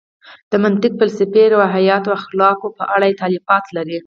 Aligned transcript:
د 0.51 0.53
منطق، 0.63 0.91
فلسفې، 1.01 1.43
روحیاتو 1.53 2.09
او 2.11 2.17
اخلاقو 2.19 2.67
په 2.77 2.83
اړه 2.93 3.05
یې 3.09 3.19
تالیفات 3.21 3.65
لري. 3.75 3.97